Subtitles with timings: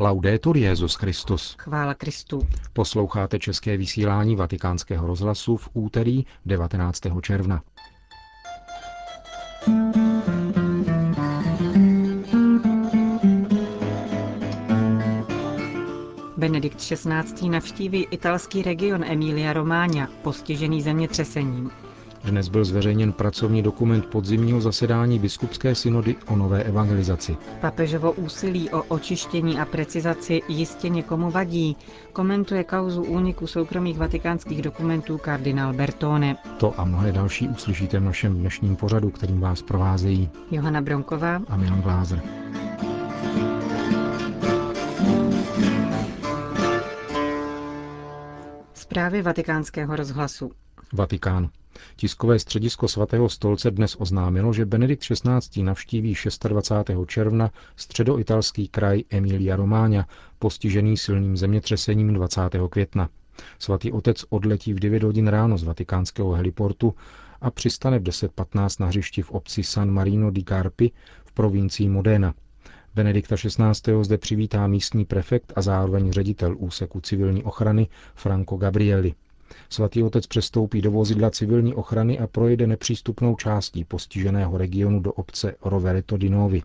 [0.00, 1.56] Laudetur Jezus Christus.
[1.58, 2.48] Chvála Kristu.
[2.72, 7.00] Posloucháte české vysílání Vatikánského rozhlasu v úterý 19.
[7.22, 7.62] června.
[16.36, 17.48] Benedikt XVI.
[17.48, 21.70] navštíví italský region Emilia Romagna, postižený zemětřesením.
[22.24, 27.36] Dnes byl zveřejněn pracovní dokument podzimního zasedání biskupské synody o nové evangelizaci.
[27.60, 31.76] Papežovo úsilí o očištění a precizaci jistě někomu vadí,
[32.12, 36.36] komentuje kauzu úniku soukromých vatikánských dokumentů kardinál Bertone.
[36.58, 41.56] To a mnohé další uslyšíte v našem dnešním pořadu, kterým vás provázejí Johana Bronková a
[41.56, 42.22] Milan Glázer.
[48.74, 50.50] Zprávy vatikánského rozhlasu.
[50.92, 51.50] Vatikán.
[51.96, 55.62] Tiskové středisko svatého stolce dnes oznámilo, že Benedikt XVI.
[55.62, 56.14] navštíví
[56.48, 56.98] 26.
[57.06, 60.06] června středoitalský kraj Emilia Romagna,
[60.38, 62.40] postižený silným zemětřesením 20.
[62.70, 63.08] května.
[63.58, 66.94] Svatý otec odletí v 9 hodin ráno z vatikánského heliportu
[67.40, 70.90] a přistane v 10.15 na hřišti v obci San Marino di Carpi
[71.24, 72.34] v provincii Modena.
[72.94, 73.92] Benedikta XVI.
[74.02, 79.14] zde přivítá místní prefekt a zároveň ředitel úseku civilní ochrany Franco Gabrieli.
[79.70, 85.54] Svatý otec přestoupí do vozidla civilní ochrany a projede nepřístupnou částí postiženého regionu do obce
[85.64, 86.62] Rovereto di Novi.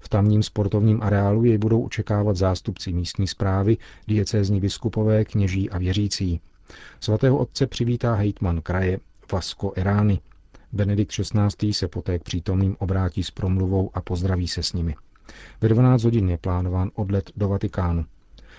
[0.00, 3.76] V tamním sportovním areálu jej budou očekávat zástupci místní zprávy,
[4.08, 6.40] diecézní biskupové, kněží a věřící.
[7.00, 9.00] Svatého otce přivítá hejtman kraje
[9.32, 10.20] Vasco Erány.
[10.72, 11.72] Benedikt XVI.
[11.72, 14.94] se poté k přítomným obrátí s promluvou a pozdraví se s nimi.
[15.60, 18.04] Ve 12 hodin je plánován odlet do Vatikánu.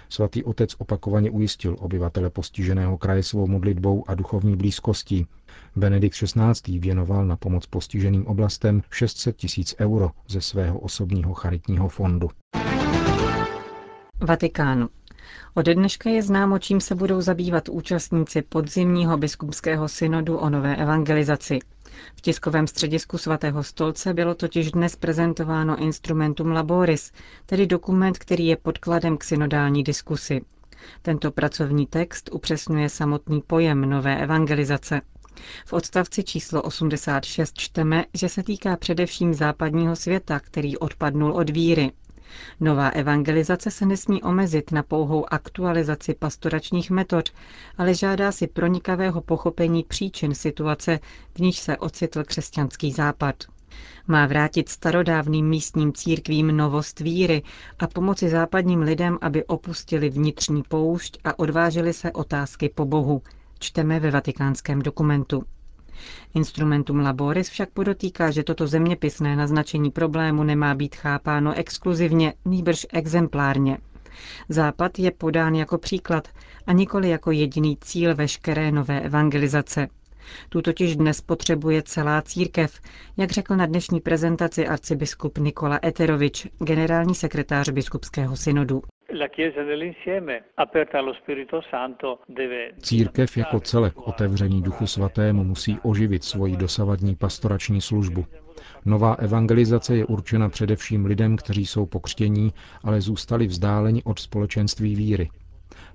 [0.10, 5.28] Svatý otec opakovaně ujistil obyvatele postiženého kraje svou modlitbou a duchovní blízkostí.
[5.76, 6.80] Benedikt XVI.
[6.80, 12.30] věnoval na pomoc postiženým oblastem 600 tisíc euro ze svého osobního charitního fondu.
[14.28, 14.90] Vatikán.
[15.54, 21.60] Ode dneška je známo, čím se budou zabývat účastníci podzimního biskupského synodu o nové evangelizaci.
[22.16, 27.12] V tiskovém středisku svatého stolce bylo totiž dnes prezentováno Instrumentum Laboris,
[27.46, 30.42] tedy dokument, který je podkladem k synodální diskusi.
[31.02, 35.02] Tento pracovní text upřesňuje samotný pojem nové evangelizace.
[35.66, 41.92] V odstavci číslo 86 čteme, že se týká především západního světa, který odpadnul od víry.
[42.60, 47.30] Nová evangelizace se nesmí omezit na pouhou aktualizaci pastoračních metod,
[47.78, 51.00] ale žádá si pronikavého pochopení příčin situace,
[51.36, 53.36] v níž se ocitl křesťanský západ.
[54.08, 57.44] Má vrátit starodávným místním církvím novost víry
[57.80, 63.22] a pomoci západním lidem, aby opustili vnitřní poušť a odvážili se otázky po Bohu,
[63.60, 65.44] čteme ve vatikánském dokumentu.
[66.34, 73.78] Instrumentum Laboris však podotýká, že toto zeměpisné naznačení problému nemá být chápáno exkluzivně, nýbrž exemplárně.
[74.50, 76.28] Západ je podán jako příklad
[76.68, 79.88] a nikoli jako jediný cíl veškeré nové evangelizace.
[80.50, 82.80] Tu totiž dnes potřebuje celá církev,
[83.18, 88.82] jak řekl na dnešní prezentaci arcibiskup Nikola Eterovič, generální sekretář biskupského synodu.
[92.82, 98.26] Církev jako celek otevřený Duchu Svatému musí oživit svoji dosavadní pastorační službu.
[98.86, 102.54] Nová evangelizace je určena především lidem, kteří jsou pokřtění,
[102.84, 105.30] ale zůstali vzdáleni od společenství víry.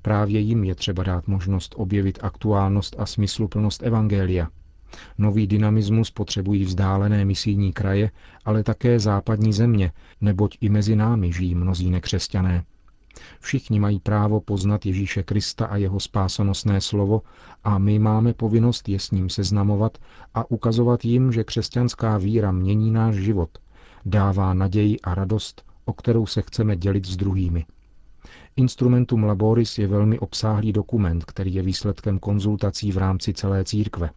[0.02, 4.48] Právě jim je třeba dát možnost objevit aktuálnost a smysluplnost evangelia.
[5.18, 8.10] Nový dynamismus potřebují vzdálené misijní kraje,
[8.44, 12.64] ale také západní země, neboť i mezi námi žijí mnozí nekřesťané.
[13.40, 17.22] Všichni mají právo poznat Ježíše Krista a jeho spásonosné slovo
[17.64, 19.98] a my máme povinnost je s ním seznamovat
[20.34, 23.50] a ukazovat jim, že křesťanská víra mění náš život,
[24.04, 27.64] dává naději a radost, o kterou se chceme dělit s druhými.
[28.56, 34.10] Instrumentum Laboris je velmi obsáhlý dokument, který je výsledkem konzultací v rámci celé církve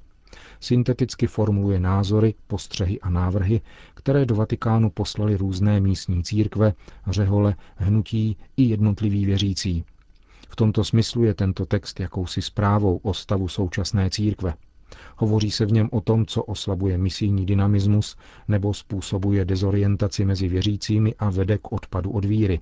[0.60, 3.62] synteticky formuluje názory, postřehy a návrhy,
[3.94, 6.74] které do Vatikánu poslali různé místní církve,
[7.08, 9.86] řehole, hnutí i jednotliví věřící.
[10.50, 14.54] V tomto smyslu je tento text jakousi zprávou o stavu současné církve.
[15.18, 18.16] Hovoří se v něm o tom, co oslabuje misijní dynamismus
[18.48, 22.60] nebo způsobuje dezorientaci mezi věřícími a vede k odpadu od víry.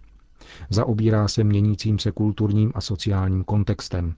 [0.70, 4.16] Zaobírá se měnícím se kulturním a sociálním kontextem.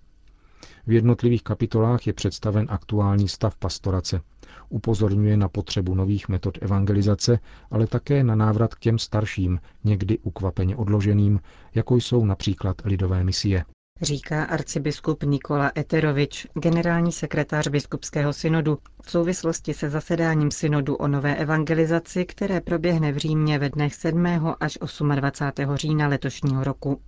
[0.87, 4.21] V jednotlivých kapitolách je představen aktuální stav pastorace.
[4.69, 7.39] Upozorňuje na potřebu nových metod evangelizace,
[7.71, 11.39] ale také na návrat k těm starším, někdy ukvapeně odloženým,
[11.75, 13.63] jako jsou například lidové misie.
[14.01, 21.35] říká arcibiskup Nikola Eterovič, generální sekretář biskupského synodu, v souvislosti se zasedáním synodu o nové
[21.35, 24.25] evangelizaci, které proběhne v Římě ve dnech 7.
[24.59, 24.77] až
[25.15, 25.75] 28.
[25.75, 27.01] října letošního roku.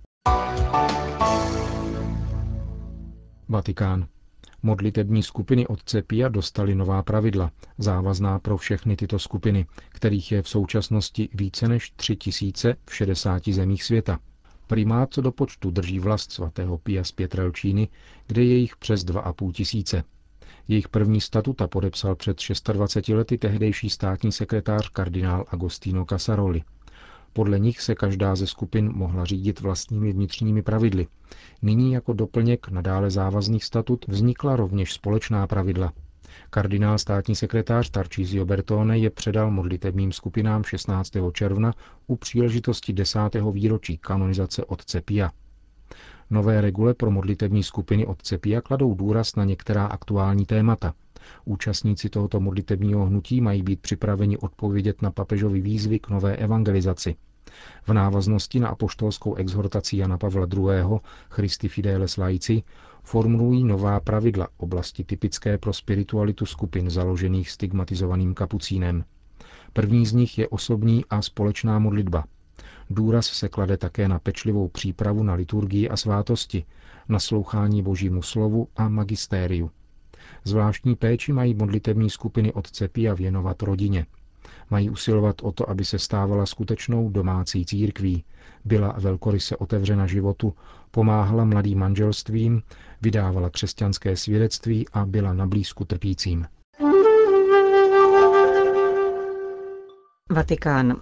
[3.48, 4.06] Vatikán.
[4.62, 10.48] Modlitební skupiny otce Pia dostaly nová pravidla, závazná pro všechny tyto skupiny, kterých je v
[10.48, 14.18] současnosti více než tři tisíce v 60 zemích světa.
[14.66, 17.88] Primát do počtu drží vlast svatého Pia z Pietrelčíny,
[18.26, 20.04] kde je jich přes 2,5 tisíce.
[20.68, 22.36] Jejich první statuta podepsal před
[22.72, 26.62] 26 lety tehdejší státní sekretář kardinál Agostino Casaroli.
[27.32, 31.06] Podle nich se každá ze skupin mohla řídit vlastními vnitřními pravidly.
[31.62, 35.92] Nyní jako doplněk nadále závazných statut vznikla rovněž společná pravidla.
[36.50, 41.10] Kardinál státní sekretář Tarcísio Bertone je předal modlitebním skupinám 16.
[41.32, 41.74] června
[42.06, 45.30] u příležitosti desátého výročí kanonizace otce Pia.
[46.30, 50.94] Nové regule pro modlitební skupiny otce Pia kladou důraz na některá aktuální témata.
[51.44, 57.16] Účastníci tohoto modlitebního hnutí mají být připraveni odpovědět na papežovi výzvy k nové evangelizaci–
[57.86, 61.00] v návaznosti na apoštolskou exhortaci Jana Pavla II.
[61.30, 62.62] Christi Fideles Laici
[63.02, 69.04] formulují nová pravidla oblasti typické pro spiritualitu skupin založených stigmatizovaným kapucínem.
[69.72, 72.24] První z nich je osobní a společná modlitba.
[72.90, 76.64] Důraz se klade také na pečlivou přípravu na liturgii a svátosti,
[77.08, 79.70] naslouchání božímu slovu a magistériu.
[80.44, 82.70] Zvláštní péči mají modlitební skupiny od
[83.08, 84.06] a věnovat rodině–
[84.70, 88.24] Mají usilovat o to, aby se stávala skutečnou domácí církví,
[88.64, 90.54] byla velkoryse otevřena životu,
[90.90, 92.62] pomáhala mladým manželstvím,
[93.02, 96.46] vydávala křesťanské svědectví a byla na blízku trpícím.
[100.30, 100.96] Vatikán.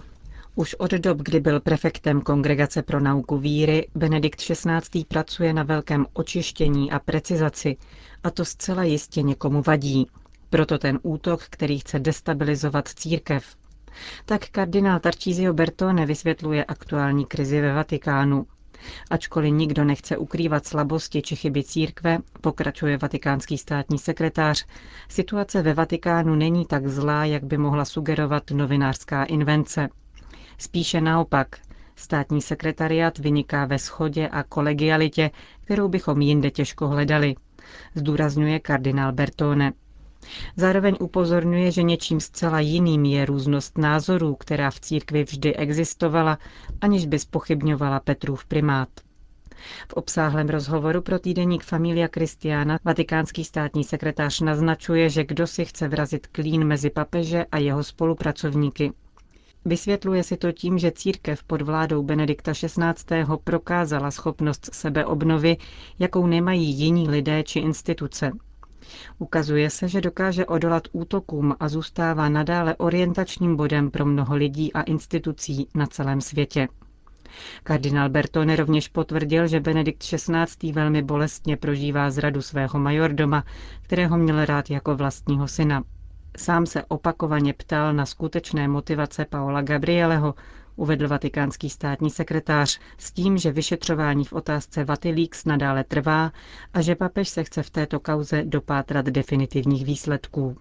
[0.58, 5.04] Už od dob, kdy byl prefektem Kongregace pro nauku víry, Benedikt XVI.
[5.08, 7.76] pracuje na velkém očištění a precizaci,
[8.24, 10.06] a to zcela jistě někomu vadí.
[10.50, 13.56] Proto ten útok, který chce destabilizovat církev.
[14.24, 18.46] Tak kardinál Tarcísio Bertone vysvětluje aktuální krizi ve Vatikánu.
[19.10, 24.66] Ačkoliv nikdo nechce ukrývat slabosti či chyby církve, pokračuje vatikánský státní sekretář,
[25.08, 29.88] situace ve Vatikánu není tak zlá, jak by mohla sugerovat novinářská invence.
[30.58, 31.56] Spíše naopak,
[31.96, 35.30] státní sekretariat vyniká ve schodě a kolegialitě,
[35.64, 37.34] kterou bychom jinde těžko hledali,
[37.94, 39.72] zdůrazňuje kardinál Bertone.
[40.56, 46.38] Zároveň upozorňuje, že něčím zcela jiným je různost názorů, která v církvi vždy existovala,
[46.80, 48.88] aniž by spochybňovala Petrův primát.
[49.88, 55.88] V obsáhlém rozhovoru pro týdeník Familia Christiana vatikánský státní sekretář naznačuje, že kdo si chce
[55.88, 58.92] vrazit klín mezi papeže a jeho spolupracovníky.
[59.66, 63.24] Vysvětluje si to tím, že církev pod vládou Benedikta XVI.
[63.44, 65.56] prokázala schopnost sebeobnovy,
[65.98, 68.32] jakou nemají jiní lidé či instituce,
[69.18, 74.82] Ukazuje se, že dokáže odolat útokům a zůstává nadále orientačním bodem pro mnoho lidí a
[74.82, 76.68] institucí na celém světě.
[77.62, 80.72] Kardinál Bertone rovněž potvrdil, že Benedikt XVI.
[80.72, 83.44] velmi bolestně prožívá zradu svého majordoma,
[83.82, 85.82] kterého měl rád jako vlastního syna.
[86.36, 90.34] Sám se opakovaně ptal na skutečné motivace Paola Gabrieleho,
[90.76, 96.32] uvedl vatikánský státní sekretář, s tím, že vyšetřování v otázce Vatilíks nadále trvá
[96.74, 100.56] a že papež se chce v této kauze dopátrat definitivních výsledků.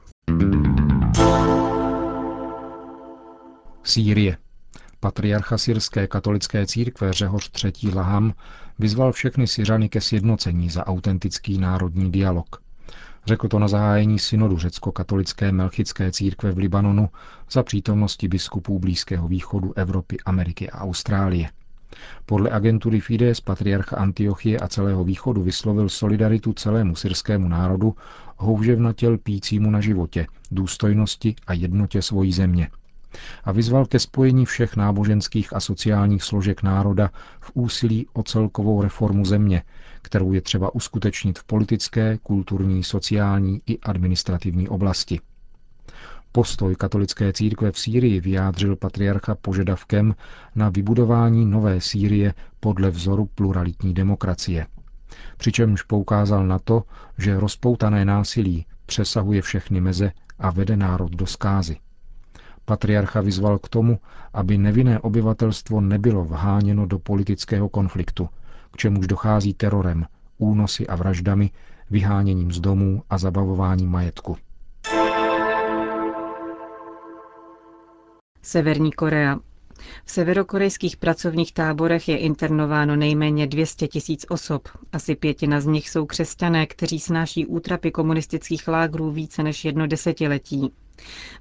[3.83, 4.37] Sýrie.
[4.99, 7.93] Patriarcha syrské katolické církve Řehoř III.
[7.95, 8.33] Laham
[8.79, 12.64] vyzval všechny Syřany ke sjednocení za autentický národní dialog.
[13.25, 17.09] Řekl to na zahájení synodu řecko-katolické melchické církve v Libanonu
[17.51, 21.49] za přítomnosti biskupů Blízkého východu, Evropy, Ameriky a Austrálie.
[22.25, 27.95] Podle agentury Fides patriarcha Antiochie a celého východu vyslovil solidaritu celému syrskému národu,
[28.37, 32.69] houževnatěl pícímu na životě, důstojnosti a jednotě svojí země.
[33.43, 39.25] A vyzval ke spojení všech náboženských a sociálních složek národa v úsilí o celkovou reformu
[39.25, 39.63] země,
[40.01, 45.19] kterou je třeba uskutečnit v politické, kulturní, sociální i administrativní oblasti.
[46.31, 50.15] Postoj katolické církve v Sýrii vyjádřil patriarcha požadavkem
[50.55, 54.67] na vybudování nové Sýrie podle vzoru pluralitní demokracie.
[55.37, 56.83] Přičemž poukázal na to,
[57.17, 61.77] že rozpoutané násilí přesahuje všechny meze a vede národ do skázy.
[62.65, 63.99] Patriarcha vyzval k tomu,
[64.33, 68.29] aby nevinné obyvatelstvo nebylo vháněno do politického konfliktu,
[68.71, 70.05] k čemuž dochází terorem,
[70.37, 71.51] únosy a vraždami,
[71.89, 74.37] vyháněním z domů a zabavováním majetku.
[78.41, 79.39] Severní Korea.
[80.05, 84.67] V severokorejských pracovních táborech je internováno nejméně 200 tisíc osob.
[84.93, 90.71] Asi pětina z nich jsou křesťané, kteří snáší útrapy komunistických lágrů více než jedno desetiletí.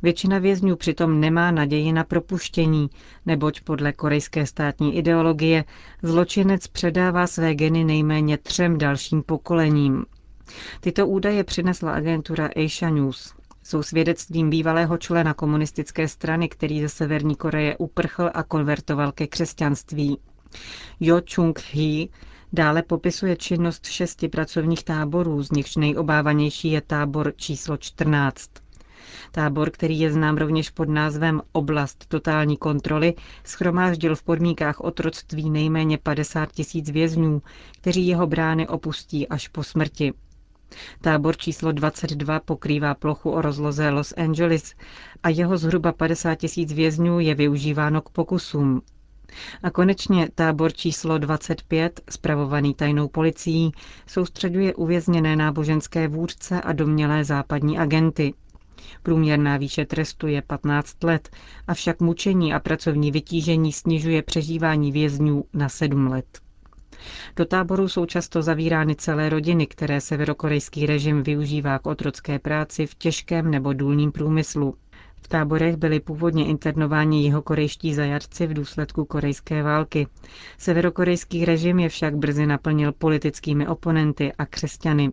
[0.03, 2.91] Většina vězňů přitom nemá naději na propuštění,
[3.27, 5.65] neboť podle korejské státní ideologie
[6.03, 10.05] zločinec předává své geny nejméně třem dalším pokolením.
[10.81, 13.35] Tyto údaje přinesla agentura Asia News.
[13.63, 20.19] Jsou svědectvím bývalého člena komunistické strany, který ze Severní Koreje uprchl a konvertoval ke křesťanství.
[21.01, 22.09] Jo Chung-hee
[22.53, 28.51] dále popisuje činnost šesti pracovních táborů, z nichž nejobávanější je tábor číslo 14.
[29.33, 35.99] Tábor, který je znám rovněž pod názvem Oblast totální kontroly, schromáždil v podmínkách otroctví nejméně
[35.99, 37.43] 50 tisíc vězňů,
[37.81, 40.13] kteří jeho brány opustí až po smrti.
[41.01, 44.75] Tábor číslo 22 pokrývá plochu o rozloze Los Angeles
[45.23, 48.83] a jeho zhruba 50 tisíc vězňů je využíváno k pokusům.
[49.63, 53.73] A konečně tábor číslo 25, spravovaný tajnou policií,
[54.07, 58.35] soustředuje uvězněné náboženské vůdce a domnělé západní agenty.
[59.03, 61.29] Průměrná výše trestu je 15 let,
[61.69, 66.41] avšak mučení a pracovní vytížení snižuje přežívání vězňů na 7 let.
[67.37, 72.95] Do táboru jsou často zavírány celé rodiny, které severokorejský režim využívá k otrocké práci v
[72.95, 74.75] těžkém nebo důlním průmyslu.
[75.23, 80.07] V táborech byli původně internováni jeho korejští zajatci v důsledku korejské války.
[80.59, 85.11] Severokorejský režim je však brzy naplnil politickými oponenty a křesťany.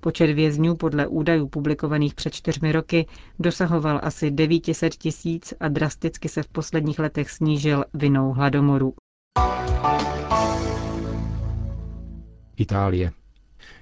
[0.00, 3.06] Počet vězňů podle údajů publikovaných před čtyřmi roky
[3.38, 8.94] dosahoval asi 900 tisíc a drasticky se v posledních letech snížil vinou hladomoru.
[12.56, 13.12] Itálie.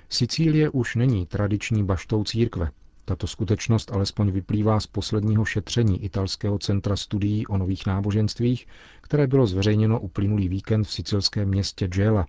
[0.09, 2.71] Sicílie už není tradiční baštou církve.
[3.05, 8.67] Tato skutečnost alespoň vyplývá z posledního šetření italského centra studií o nových náboženstvích,
[9.01, 12.27] které bylo zveřejněno uplynulý víkend v sicilském městě Gela.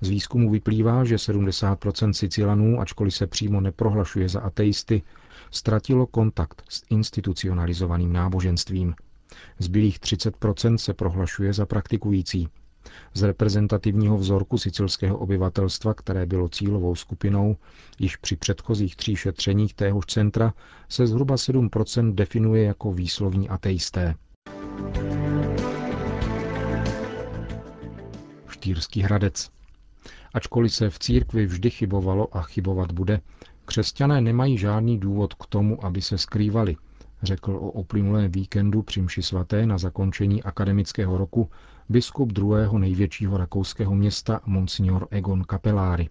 [0.00, 5.02] Z výzkumu vyplývá, že 70% Sicilanů, ačkoliv se přímo neprohlašuje za ateisty,
[5.50, 8.94] ztratilo kontakt s institucionalizovaným náboženstvím.
[9.58, 12.48] Zbylých 30% se prohlašuje za praktikující.
[13.14, 17.56] Z reprezentativního vzorku sicilského obyvatelstva, které bylo cílovou skupinou,
[17.98, 20.54] již při předchozích tří šetřeních téhož centra
[20.88, 24.14] se zhruba 7% definuje jako výslovní ateisté.
[28.48, 29.57] Štýrský hradec.
[30.34, 33.20] Ačkoliv se v církvi vždy chybovalo a chybovat bude,
[33.64, 36.76] křesťané nemají žádný důvod k tomu, aby se skrývali,
[37.22, 41.50] řekl o uplynulém víkendu při mši svaté na zakončení akademického roku
[41.88, 46.08] biskup druhého největšího rakouského města Monsignor Egon Capellari.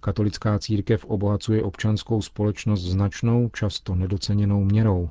[0.00, 5.10] Katolická církev obohacuje občanskou společnost značnou, často nedoceněnou měrou.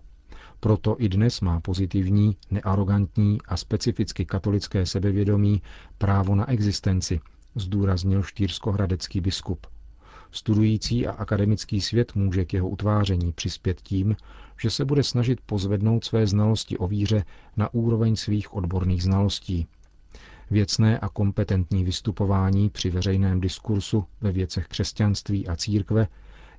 [0.60, 5.62] Proto i dnes má pozitivní, nearogantní a specificky katolické sebevědomí
[5.98, 7.20] právo na existenci,
[7.56, 9.68] zdůraznil štýrskohradecký biskup.
[10.32, 14.16] Studující a akademický svět může k jeho utváření přispět tím,
[14.62, 17.26] že se bude snažit pozvednout své znalosti o víře
[17.58, 19.68] na úroveň svých odborných znalostí.
[20.52, 26.08] Věcné a kompetentní vystupování při veřejném diskursu ve věcech křesťanství a církve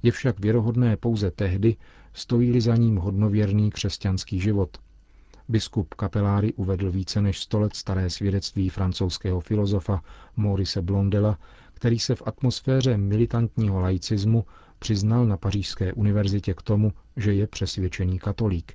[0.03, 1.77] je však věrohodné pouze tehdy,
[2.13, 4.79] stojí-li za ním hodnověrný křesťanský život.
[5.49, 10.03] Biskup Kapeláry uvedl více než sto let staré svědectví francouzského filozofa
[10.37, 11.39] Maurice Blondela,
[11.75, 14.45] který se v atmosféře militantního laicismu
[14.79, 18.73] přiznal na Pařížské univerzitě k tomu, že je přesvědčený katolík.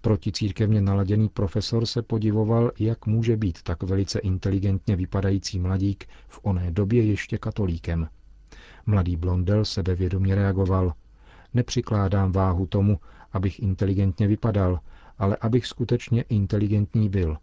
[0.00, 6.70] Proticírkevně naladěný profesor se podivoval, jak může být tak velice inteligentně vypadající mladík v oné
[6.70, 8.08] době ještě katolíkem.
[8.86, 10.92] Mladý blondel sebevědomě reagoval.
[11.54, 13.00] Nepřikládám váhu tomu,
[13.32, 14.80] abych inteligentně vypadal,
[15.18, 17.36] ale abych skutečně inteligentní byl.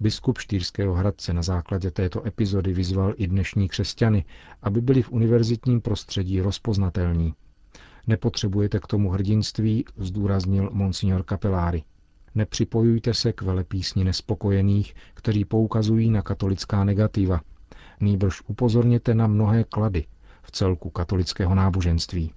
[0.00, 4.24] Biskup Štýrského hradce na základě této epizody vyzval i dnešní křesťany,
[4.62, 7.34] aby byli v univerzitním prostředí rozpoznatelní.
[8.06, 11.82] Nepotřebujete k tomu hrdinství, zdůraznil monsignor Capellári.
[12.34, 17.40] Nepřipojujte se k velepísni nespokojených, kteří poukazují na katolická negativa.
[18.00, 20.06] Nýbrž upozorněte na mnohé klady
[20.42, 22.32] v celku katolického náboženství,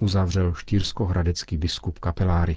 [0.00, 2.56] uzavřel štýrsko-hradecký biskup Capellári.